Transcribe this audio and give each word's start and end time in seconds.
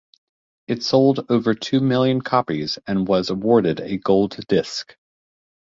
It 0.67 0.81
sold 0.81 1.27
over 1.29 1.53
two 1.53 1.79
million 1.79 2.23
copies, 2.23 2.79
and 2.87 3.07
was 3.07 3.29
awarded 3.29 3.79
a 3.81 3.99
gold 3.99 4.35
disc. 4.47 4.97